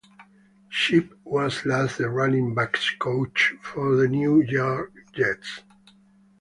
Shipp 0.67 1.13
was 1.23 1.63
last 1.63 1.99
the 1.99 2.09
running 2.09 2.55
backs 2.55 2.89
coach 2.97 3.53
for 3.61 3.95
the 3.95 4.07
New 4.07 4.41
York 4.41 4.91
Jets. 5.13 5.59